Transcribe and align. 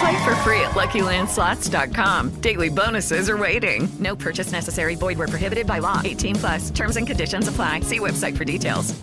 Play 0.00 0.24
for 0.24 0.34
free 0.36 0.60
at 0.60 0.70
LuckyLandSlots.com. 0.70 2.40
Daily 2.40 2.70
bonuses 2.70 3.28
are 3.28 3.36
waiting. 3.36 3.86
No 3.98 4.16
purchase 4.16 4.50
necessary. 4.50 4.94
Void 4.94 5.18
where 5.18 5.28
prohibited 5.28 5.66
by 5.66 5.78
law. 5.78 6.00
18 6.02 6.36
plus. 6.36 6.70
Terms 6.70 6.96
and 6.96 7.06
conditions 7.06 7.48
apply. 7.48 7.80
See 7.80 7.98
website 7.98 8.36
for 8.36 8.44
details. 8.44 8.94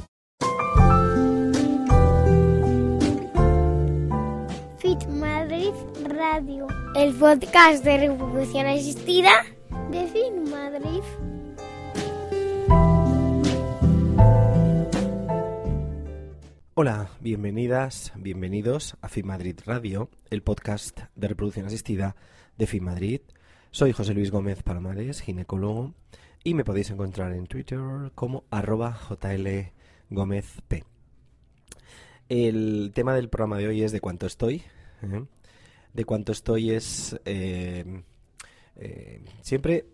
Fit 4.79 5.07
Madrid 5.09 5.73
Radio, 6.15 6.67
el 6.95 7.13
podcast 7.13 7.83
de 7.83 7.97
reproducción 7.97 8.65
asistida 8.67 9.45
de 9.91 10.07
Fit 10.07 10.33
Madrid. 10.49 11.03
Hola, 16.79 17.09
bienvenidas, 17.21 18.13
bienvenidos 18.15 18.97
a 19.01 19.09
FIMadrid 19.09 19.61
Radio, 19.65 20.11
el 20.29 20.43
podcast 20.43 20.99
de 21.15 21.27
reproducción 21.27 21.65
asistida 21.65 22.15
de 22.55 22.67
FIMadrid. 22.67 23.21
Soy 23.71 23.93
José 23.93 24.13
Luis 24.13 24.29
Gómez 24.29 24.61
Palomares, 24.61 25.21
ginecólogo, 25.21 25.95
y 26.43 26.53
me 26.53 26.63
podéis 26.63 26.91
encontrar 26.91 27.33
en 27.33 27.47
Twitter 27.47 27.79
como 28.13 28.43
arroba 28.51 28.93
jlgómezp. 28.93 30.83
El 32.29 32.91
tema 32.93 33.15
del 33.15 33.29
programa 33.29 33.57
de 33.57 33.69
hoy 33.69 33.81
es 33.81 33.91
de 33.91 33.99
cuánto 33.99 34.27
estoy. 34.27 34.61
¿eh? 35.01 35.25
De 35.95 36.05
cuánto 36.05 36.31
estoy 36.31 36.69
es... 36.69 37.19
eh, 37.25 38.03
eh, 38.75 39.25
siempre 39.41 39.87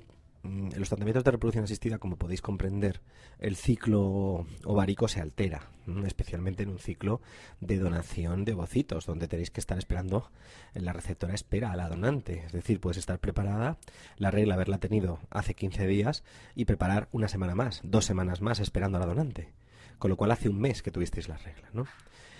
en 0.43 0.77
los 0.77 0.89
tratamientos 0.89 1.23
de 1.23 1.31
reproducción 1.31 1.63
asistida, 1.63 1.99
como 1.99 2.17
podéis 2.17 2.41
comprender, 2.41 3.01
el 3.39 3.55
ciclo 3.55 4.45
ovárico 4.65 5.07
se 5.07 5.21
altera, 5.21 5.69
¿m? 5.87 6.05
especialmente 6.05 6.63
en 6.63 6.69
un 6.69 6.79
ciclo 6.79 7.21
de 7.61 7.77
donación 7.77 8.43
de 8.43 8.53
ovocitos, 8.53 9.05
donde 9.05 9.27
tenéis 9.27 9.51
que 9.51 9.61
estar 9.61 9.77
esperando, 9.77 10.31
la 10.73 10.91
receptora 10.91 11.33
espera 11.33 11.71
a 11.71 11.77
la 11.77 11.87
donante. 11.87 12.43
Es 12.45 12.51
decir, 12.51 12.81
puedes 12.81 12.97
estar 12.97 13.19
preparada, 13.19 13.77
la 14.17 14.31
regla 14.31 14.55
haberla 14.55 14.79
tenido 14.79 15.19
hace 15.29 15.53
15 15.53 15.87
días 15.87 16.23
y 16.55 16.65
preparar 16.65 17.07
una 17.11 17.29
semana 17.29 17.55
más, 17.55 17.81
dos 17.83 18.05
semanas 18.05 18.41
más 18.41 18.59
esperando 18.59 18.97
a 18.97 19.01
la 19.01 19.07
donante. 19.07 19.53
Con 19.97 20.09
lo 20.09 20.17
cual 20.17 20.31
hace 20.31 20.49
un 20.49 20.59
mes 20.59 20.81
que 20.81 20.91
tuvisteis 20.91 21.29
la 21.29 21.37
regla, 21.37 21.69
¿no? 21.71 21.85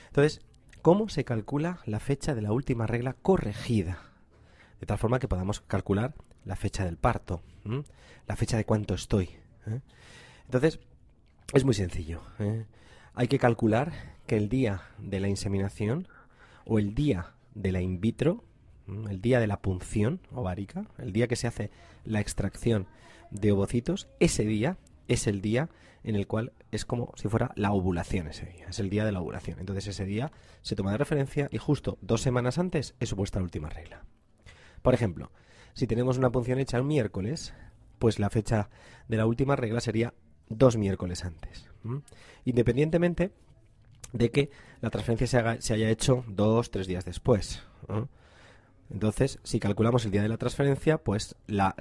Entonces, 0.07 0.41
¿cómo 0.81 1.07
se 1.07 1.23
calcula 1.23 1.79
la 1.85 2.01
fecha 2.01 2.35
de 2.35 2.41
la 2.41 2.51
última 2.51 2.85
regla 2.85 3.13
corregida? 3.13 3.99
De 4.81 4.85
tal 4.85 4.97
forma 4.97 5.19
que 5.19 5.29
podamos 5.29 5.61
calcular 5.61 6.13
la 6.45 6.55
fecha 6.55 6.85
del 6.85 6.97
parto, 6.97 7.41
la 8.27 8.35
fecha 8.35 8.57
de 8.57 8.65
cuánto 8.65 8.93
estoy. 8.93 9.29
¿eh? 9.67 9.81
Entonces, 10.45 10.79
es 11.53 11.63
muy 11.63 11.73
sencillo. 11.73 12.21
¿eh? 12.39 12.65
Hay 13.13 13.27
que 13.27 13.39
calcular 13.39 13.93
que 14.27 14.37
el 14.37 14.49
día 14.49 14.81
de 14.97 15.19
la 15.19 15.27
inseminación 15.27 16.07
o 16.65 16.79
el 16.79 16.95
día 16.95 17.33
de 17.53 17.71
la 17.71 17.81
in 17.81 18.01
vitro, 18.01 18.43
el 18.87 19.21
día 19.21 19.39
de 19.39 19.47
la 19.47 19.61
punción 19.61 20.19
ovárica, 20.31 20.85
el 20.97 21.13
día 21.13 21.27
que 21.27 21.35
se 21.35 21.47
hace 21.47 21.71
la 22.03 22.19
extracción 22.19 22.87
de 23.31 23.51
ovocitos, 23.51 24.07
ese 24.19 24.45
día 24.45 24.77
es 25.07 25.27
el 25.27 25.41
día 25.41 25.69
en 26.03 26.15
el 26.15 26.27
cual 26.27 26.51
es 26.71 26.85
como 26.85 27.13
si 27.15 27.29
fuera 27.29 27.51
la 27.55 27.71
ovulación 27.71 28.27
ese 28.27 28.45
día, 28.45 28.67
es 28.67 28.79
el 28.79 28.89
día 28.89 29.05
de 29.05 29.11
la 29.11 29.21
ovulación. 29.21 29.59
Entonces 29.59 29.87
ese 29.87 30.05
día 30.05 30.31
se 30.61 30.75
toma 30.75 30.91
de 30.91 30.97
referencia 30.97 31.47
y 31.51 31.57
justo 31.57 31.97
dos 32.01 32.21
semanas 32.21 32.57
antes 32.57 32.95
es 32.99 33.13
vuestra 33.13 33.41
última 33.41 33.69
regla. 33.69 34.03
Por 34.81 34.93
ejemplo, 34.93 35.31
si 35.73 35.88
tenemos 35.88 36.17
una 36.17 36.31
punción 36.31 36.59
hecha 36.59 36.81
un 36.81 36.88
miércoles, 36.88 37.53
pues 38.00 38.19
la 38.19 38.29
fecha 38.29 38.69
de 39.07 39.17
la 39.17 39.25
última 39.25 39.56
regla 39.56 39.79
sería 39.81 40.13
dos 40.50 40.78
miércoles 40.78 41.23
antes. 41.25 41.69
Independientemente 42.45 43.31
de 44.11 44.31
que 44.31 44.51
la 44.81 44.89
transferencia 44.89 45.57
se, 45.59 45.73
haya 45.73 45.89
hecho 45.89 46.23
dos, 46.28 46.72
tres 46.72 46.88
días 46.88 47.06
después. 47.06 47.63
Entonces, 48.91 49.39
si 49.44 49.59
calculamos 49.59 50.06
el 50.06 50.11
día 50.11 50.22
de 50.22 50.29
la 50.29 50.38
transferencia, 50.38 51.00
pues 51.00 51.35
la, 51.47 51.73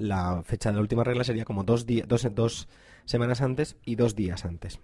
fecha 0.44 0.70
de 0.70 0.76
la 0.76 0.80
última 0.80 1.04
regla 1.04 1.24
sería 1.24 1.44
como 1.44 1.62
dos, 1.62 1.86
dos, 2.06 2.34
dos 2.34 2.68
semanas 3.04 3.42
antes 3.42 3.76
y 3.84 3.96
dos 3.96 4.14
días 4.16 4.44
antes. 4.44 4.80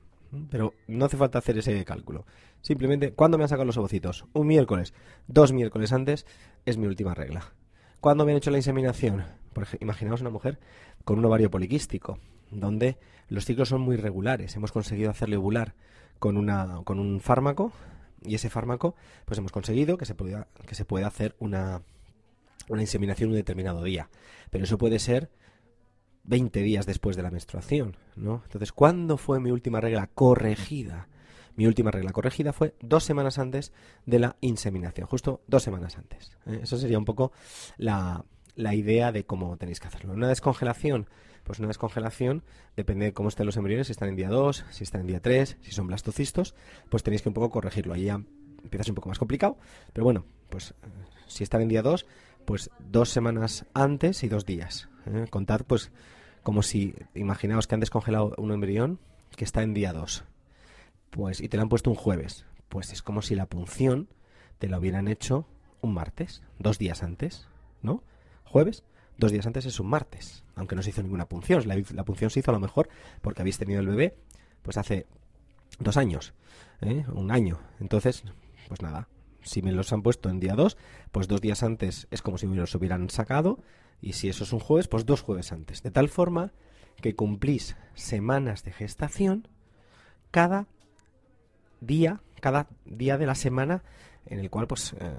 Pero 0.51 0.75
no 0.87 1.07
hace 1.07 1.17
falta 1.17 1.39
hacer 1.39 1.57
ese 1.57 1.83
cálculo. 1.87 2.27
Simplemente, 2.61 3.13
¿cuándo 3.13 3.39
me 3.39 3.45
han 3.45 3.49
sacado 3.49 3.65
los 3.65 3.79
ovocitos? 3.79 4.27
Un 4.35 4.47
miércoles. 4.47 4.93
Dos 5.27 5.53
miércoles 5.53 5.93
antes 5.93 6.27
es 6.67 6.77
mi 6.77 6.87
última 6.87 7.15
regla. 7.15 7.55
¿Cuándo 8.01 8.25
han 8.25 8.31
hecho 8.31 8.51
la 8.51 8.59
inseminación? 8.59 9.25
Por 9.53 9.65
ej- 9.65 9.79
imaginaos 9.81 10.21
una 10.21 10.31
mujer 10.31 10.59
con 11.05 11.19
un 11.19 11.25
ovario 11.25 11.51
poliquístico, 11.51 12.19
donde 12.51 12.99
los 13.29 13.45
ciclos 13.45 13.69
son 13.69 13.81
muy 13.81 13.97
regulares. 13.97 14.55
Hemos 14.57 14.73
conseguido 14.73 15.11
hacerle 15.11 15.37
ovular 15.37 15.75
con, 16.19 16.37
una, 16.37 16.81
con 16.85 16.99
un 16.99 17.21
fármaco 17.21 17.73
y 18.23 18.35
ese 18.35 18.51
fármaco, 18.51 18.95
pues 19.25 19.39
hemos 19.39 19.53
conseguido 19.53 19.97
que 19.99 20.05
se 20.07 20.15
pueda, 20.15 20.49
que 20.67 20.75
se 20.75 20.85
pueda 20.85 21.07
hacer 21.07 21.35
una, 21.39 21.83
una 22.69 22.83
inseminación 22.83 23.31
un 23.31 23.37
determinado 23.37 23.83
día. 23.83 24.09
Pero 24.51 24.65
eso 24.65 24.79
puede 24.79 24.99
ser 24.99 25.31
20 26.25 26.61
días 26.63 26.87
después 26.87 27.17
de 27.17 27.23
la 27.23 27.31
menstruación, 27.31 27.97
¿no? 28.17 28.43
Entonces, 28.45 28.73
¿cuándo 28.73 29.17
fue 29.17 29.41
mi 29.41 29.51
última 29.51 29.81
regla 29.81 30.09
corregida? 30.15 31.09
Mi 31.59 31.67
última 31.67 31.91
regla 31.91 32.13
corregida 32.13 32.53
fue 32.53 32.77
dos 32.81 33.03
semanas 33.03 33.37
antes 33.41 33.73
de 34.07 34.21
la 34.21 34.37
inseminación, 34.41 35.09
justo 35.09 35.43
dos 35.49 35.65
semanas 35.65 35.99
antes. 35.99 36.31
¿eh? 36.47 36.61
Eso 36.63 36.77
sería 36.77 37.01
un 37.01 37.05
poco 37.05 37.33
la, 37.79 38.25
la 38.55 38.77
idea 38.77 39.11
de 39.11 39.27
cómo 39.27 39.57
tenéis 39.57 39.81
que 39.81 39.89
hacerlo. 39.89 40.13
Una 40.13 40.29
descongelación, 40.29 41.09
pues 41.43 41.59
una 41.59 41.67
descongelación 41.67 42.45
depende 42.77 43.07
de 43.07 43.13
cómo 43.13 43.29
estén 43.29 43.45
los 43.45 43.57
embriones, 43.57 43.89
si 43.89 43.91
están 43.91 44.09
en 44.09 44.15
día 44.15 44.29
2, 44.29 44.67
si 44.71 44.85
están 44.85 45.01
en 45.01 45.09
día 45.09 45.21
3, 45.21 45.57
si 45.61 45.73
son 45.73 45.89
blastocistos, 45.89 46.55
pues 46.91 47.03
tenéis 47.03 47.23
que 47.23 47.29
un 47.29 47.35
poco 47.35 47.51
corregirlo. 47.51 47.93
Ahí 47.93 48.05
ya 48.05 48.23
empieza 48.63 48.83
a 48.83 48.85
ser 48.85 48.93
un 48.93 48.97
poco 48.97 49.09
más 49.09 49.19
complicado, 49.19 49.59
pero 49.93 50.05
bueno, 50.05 50.27
pues 50.51 50.71
eh, 50.71 50.87
si 51.27 51.43
están 51.43 51.63
en 51.63 51.69
día 51.71 51.83
2, 51.83 52.07
pues 52.45 52.71
dos 52.79 53.09
semanas 53.09 53.67
antes 53.75 54.23
y 54.23 54.29
dos 54.29 54.47
días. 54.47 54.89
¿eh? 55.07 55.27
Contad 55.29 55.63
pues 55.67 55.91
como 56.45 56.63
si, 56.63 56.95
imaginaos 57.17 57.67
que 57.67 57.75
han 57.75 57.81
descongelado 57.81 58.37
un 58.39 58.53
embrión 58.53 59.01
que 59.35 59.45
está 59.45 59.65
en 59.65 59.75
día 59.75 59.93
2 59.93 60.23
pues 61.11 61.41
y 61.41 61.49
te 61.49 61.57
la 61.57 61.65
han 61.65 61.69
puesto 61.69 61.91
un 61.91 61.97
jueves. 61.97 62.45
Pues 62.69 62.93
es 62.93 63.03
como 63.03 63.23
si 63.23 63.35
la 63.35 63.47
punción 63.47 64.09
te 64.59 64.69
la 64.69 64.79
hubieran 64.79 65.09
hecho 65.09 65.47
un 65.81 65.95
martes, 65.95 66.43
dos 66.59 66.79
días 66.79 67.03
antes, 67.03 67.49
¿no? 67.83 68.03
Jueves, 68.45 68.85
dos 69.17 69.33
días 69.33 69.47
antes 69.47 69.67
es 69.67 69.81
un 69.81 69.89
martes, 69.89 70.45
aunque 70.55 70.75
no 70.75 70.83
se 70.83 70.91
hizo 70.91 71.03
ninguna 71.03 71.29
punción. 71.29 71.63
La, 71.67 72.05
punción 72.05 72.31
se 72.31 72.41
hizo 72.41 72.51
a 72.51 72.55
lo 72.55 72.61
mejor 72.61 72.89
porque 73.23 73.43
habéis 73.43 73.59
tenido 73.59 73.81
el 73.81 73.87
bebé, 73.87 74.17
pues 74.63 74.77
hace 74.77 75.07
dos 75.79 75.97
años, 75.97 76.35
¿eh? 76.81 77.05
un 77.13 77.31
año. 77.31 77.61
Entonces, 77.81 78.25
pues 78.69 78.83
nada, 78.83 79.09
si 79.43 79.63
me 79.63 79.73
los 79.73 79.93
han 79.93 80.03
puesto 80.03 80.29
en 80.29 80.41
día 80.41 80.55
2, 80.55 80.77
pues 81.13 81.29
dos 81.29 81.41
días 81.41 81.63
antes 81.63 82.07
es 82.11 82.23
como 82.23 82.39
si 82.39 82.47
me 82.47 82.57
los 82.57 82.75
hubieran 82.75 83.09
sacado, 83.11 83.63
y 84.01 84.13
si 84.13 84.29
eso 84.29 84.45
es 84.45 84.53
un 84.53 84.61
jueves, 84.61 84.89
pues 84.89 85.07
dos 85.07 85.23
jueves 85.23 85.53
antes. 85.53 85.83
De 85.83 85.91
tal 85.91 86.09
forma 86.09 86.53
que 87.01 87.15
cumplís 87.15 87.77
semanas 87.95 88.65
de 88.65 88.73
gestación 88.73 89.49
cada 90.31 90.67
día, 91.81 92.21
cada 92.41 92.69
día 92.85 93.19
de 93.19 93.27
la 93.27 93.35
semana 93.35 93.83
en 94.27 94.41
el 94.41 94.51
cual, 94.51 94.67
pues, 94.67 94.95
eh, 94.99 95.13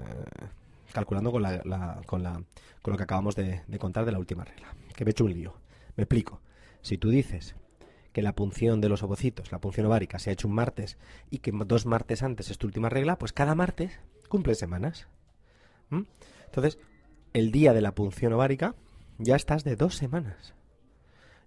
calculando 0.92 1.32
con, 1.32 1.42
la, 1.42 2.00
con, 2.06 2.22
la, 2.22 2.42
con 2.82 2.92
lo 2.92 2.96
que 2.96 3.04
acabamos 3.04 3.36
de, 3.36 3.62
contar 3.78 4.04
de 4.04 4.12
la 4.12 4.18
última 4.18 4.44
regla. 4.44 4.74
Que 4.94 5.04
me 5.04 5.10
he 5.10 5.12
hecho 5.12 5.24
un 5.24 5.32
lío. 5.32 5.54
Me 5.96 6.04
explico. 6.04 6.40
Si 6.82 6.98
tú 6.98 7.10
dices 7.10 7.56
que 8.12 8.22
la 8.22 8.34
punción 8.34 8.80
de 8.80 8.88
los 8.88 9.02
ovocitos, 9.02 9.52
la 9.52 9.60
punción 9.60 9.86
ovárica, 9.86 10.18
se 10.18 10.30
ha 10.30 10.32
hecho 10.32 10.48
un 10.48 10.54
martes 10.54 10.98
y 11.30 11.38
que 11.38 11.52
dos 11.52 11.86
martes 11.86 12.22
antes 12.22 12.50
es 12.50 12.58
tu 12.58 12.66
última 12.66 12.88
regla, 12.88 13.18
pues 13.18 13.32
cada 13.32 13.54
martes 13.54 13.98
cumple 14.28 14.54
semanas. 14.54 15.08
¿Mm? 15.90 16.02
Entonces, 16.46 16.78
el 17.32 17.52
día 17.52 17.72
de 17.72 17.80
la 17.80 17.94
punción 17.94 18.32
ovárica 18.32 18.74
ya 19.18 19.36
estás 19.36 19.64
de 19.64 19.76
dos 19.76 19.96
semanas. 19.96 20.54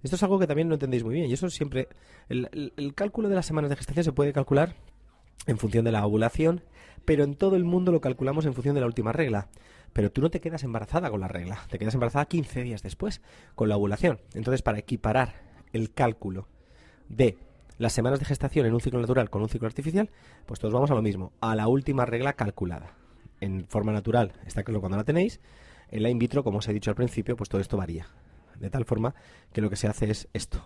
Esto 0.04 0.18
es 0.18 0.24
algo 0.24 0.38
que 0.38 0.48
también 0.48 0.68
no 0.68 0.76
entendéis 0.76 1.04
muy 1.04 1.14
bien. 1.14 1.30
Y 1.30 1.34
eso 1.34 1.50
siempre. 1.50 1.88
El 2.28 2.94
cálculo 2.94 3.30
de 3.30 3.36
las 3.36 3.46
semanas 3.46 3.70
de 3.70 3.78
gestación 3.78 4.04
se 4.04 4.12
puede 4.12 4.34
calcular 4.34 4.76
en 5.48 5.58
función 5.58 5.86
de 5.86 5.92
la 5.92 6.06
ovulación, 6.06 6.62
pero 7.06 7.24
en 7.24 7.36
todo 7.36 7.56
el 7.56 7.66
mundo 7.66 7.92
lo 7.92 8.02
calculamos 8.02 8.46
en 8.46 8.54
función 8.54 8.76
de 8.76 8.82
la 8.82 8.88
última 8.88 9.12
regla. 9.12 9.50
Pero 9.92 10.12
tú 10.12 10.22
no 10.22 10.30
te 10.30 10.42
quedas 10.42 10.64
embarazada 10.64 11.10
con 11.12 11.20
la 11.20 11.28
regla, 11.28 11.60
te 11.70 11.78
quedas 11.78 11.94
embarazada 11.94 12.26
15 12.26 12.64
días 12.64 12.82
después 12.82 13.22
con 13.56 13.70
la 13.70 13.78
ovulación. 13.78 14.20
Entonces, 14.34 14.62
para 14.62 14.80
equiparar 14.80 15.36
el 15.72 15.94
cálculo 15.94 16.48
de 17.10 17.38
las 17.78 17.94
semanas 17.94 18.20
de 18.20 18.26
gestación 18.26 18.66
en 18.66 18.74
un 18.74 18.82
ciclo 18.82 19.00
natural 19.00 19.30
con 19.30 19.42
un 19.42 19.50
ciclo 19.50 19.68
artificial, 19.68 20.10
pues 20.46 20.60
todos 20.60 20.74
vamos 20.74 20.92
a 20.92 20.96
lo 20.96 21.02
mismo, 21.02 21.34
a 21.42 21.56
la 21.56 21.68
última 21.68 22.06
regla 22.06 22.34
calculada. 22.34 22.96
En 23.42 23.66
forma 23.68 23.92
natural, 23.92 24.34
está 24.46 24.64
claro 24.64 24.80
cuando 24.80 24.98
la 24.98 25.04
tenéis. 25.04 25.40
En 25.92 26.02
la 26.02 26.10
in 26.10 26.18
vitro, 26.18 26.44
como 26.44 26.60
os 26.60 26.68
he 26.68 26.74
dicho 26.74 26.90
al 26.90 26.96
principio, 26.96 27.36
pues 27.36 27.50
todo 27.50 27.62
esto 27.62 27.78
varía. 27.78 28.08
De 28.60 28.70
tal 28.70 28.86
forma 28.86 29.14
que 29.52 29.62
lo 29.62 29.70
que 29.70 29.76
se 29.76 29.88
hace 29.88 30.10
es 30.10 30.28
esto, 30.34 30.64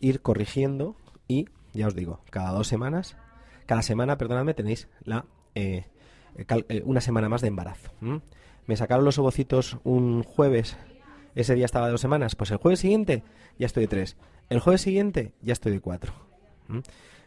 ir 0.00 0.22
corrigiendo 0.22 0.96
y, 1.26 1.46
ya 1.72 1.88
os 1.88 1.94
digo, 1.94 2.20
cada 2.30 2.52
dos 2.52 2.68
semanas, 2.68 3.16
cada 3.66 3.82
semana, 3.82 4.18
perdonadme, 4.18 4.54
tenéis 4.54 4.88
la 5.04 5.24
eh, 5.54 5.86
eh, 6.36 6.46
eh, 6.68 6.82
una 6.84 7.00
semana 7.00 7.28
más 7.28 7.40
de 7.40 7.48
embarazo. 7.48 7.90
Me 8.66 8.76
sacaron 8.76 9.04
los 9.04 9.18
ovocitos 9.18 9.78
un 9.84 10.22
jueves, 10.22 10.76
ese 11.34 11.54
día 11.54 11.64
estaba 11.64 11.86
de 11.86 11.92
dos 11.92 12.00
semanas, 12.00 12.36
pues 12.36 12.50
el 12.50 12.58
jueves 12.58 12.80
siguiente 12.80 13.22
ya 13.58 13.66
estoy 13.66 13.82
de 13.82 13.88
tres, 13.88 14.16
el 14.48 14.60
jueves 14.60 14.80
siguiente 14.80 15.32
ya 15.42 15.52
estoy 15.52 15.72
de 15.72 15.80
cuatro. 15.80 16.12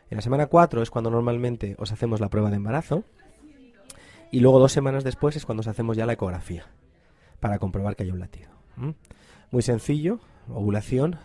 En 0.10 0.18
la 0.18 0.22
semana 0.22 0.48
4 0.48 0.82
es 0.82 0.92
cuando 0.92 1.10
normalmente 1.10 1.76
os 1.80 1.92
hacemos 1.92 2.20
la 2.20 2.30
prueba 2.30 2.50
de 2.50 2.58
embarazo 2.58 3.04
y 4.32 4.40
luego 4.40 4.60
dos 4.60 4.72
semanas 4.72 5.04
después 5.04 5.36
es 5.36 5.46
cuando 5.46 5.62
os 5.62 5.68
hacemos 5.68 5.98
ya 5.98 6.06
la 6.06 6.14
ecografía 6.14 6.68
para 7.40 7.60
comprobar 7.60 7.96
que 7.96 8.04
hay 8.04 8.12
un 8.12 8.20
latido. 8.20 8.50
Muy 9.52 9.62
sencillo, 9.62 10.20
ovulación 10.48 11.18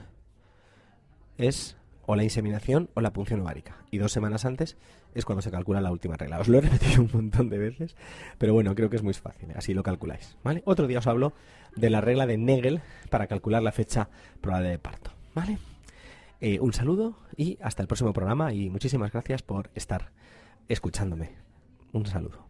es 1.36 1.76
o 2.06 2.16
la 2.16 2.24
inseminación 2.24 2.90
o 2.94 3.00
la 3.00 3.12
punción 3.12 3.40
ovárica. 3.40 3.76
Y 3.90 3.98
dos 3.98 4.12
semanas 4.12 4.44
antes 4.44 4.76
es 5.14 5.24
cuando 5.24 5.42
se 5.42 5.50
calcula 5.50 5.80
la 5.80 5.90
última 5.90 6.16
regla. 6.16 6.38
Os 6.38 6.48
lo 6.48 6.58
he 6.58 6.60
repetido 6.62 7.02
un 7.02 7.10
montón 7.12 7.48
de 7.48 7.58
veces, 7.58 7.96
pero 8.38 8.54
bueno, 8.54 8.74
creo 8.74 8.90
que 8.90 8.96
es 8.96 9.02
muy 9.02 9.14
fácil, 9.14 9.50
así 9.54 9.74
lo 9.74 9.82
calculáis. 9.82 10.36
¿vale? 10.42 10.62
Otro 10.64 10.86
día 10.86 10.98
os 10.98 11.06
hablo 11.06 11.32
de 11.76 11.90
la 11.90 12.00
regla 12.00 12.26
de 12.26 12.38
Nagel 12.38 12.80
para 13.08 13.26
calcular 13.26 13.62
la 13.62 13.72
fecha 13.72 14.08
probable 14.40 14.70
de 14.70 14.78
parto. 14.78 15.10
¿vale? 15.34 15.58
Eh, 16.40 16.58
un 16.60 16.72
saludo 16.72 17.16
y 17.36 17.58
hasta 17.62 17.82
el 17.82 17.88
próximo 17.88 18.12
programa 18.12 18.52
y 18.52 18.70
muchísimas 18.70 19.12
gracias 19.12 19.42
por 19.42 19.70
estar 19.74 20.10
escuchándome. 20.68 21.30
Un 21.92 22.06
saludo. 22.06 22.49